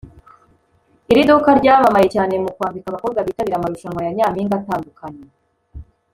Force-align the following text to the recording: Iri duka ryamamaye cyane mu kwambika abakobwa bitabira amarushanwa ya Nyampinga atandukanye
Iri 1.11 1.23
duka 1.29 1.49
ryamamaye 1.59 2.07
cyane 2.15 2.33
mu 2.43 2.49
kwambika 2.55 2.87
abakobwa 2.89 3.25
bitabira 3.27 3.55
amarushanwa 3.57 4.01
ya 4.05 4.15
Nyampinga 4.17 4.55
atandukanye 4.57 5.23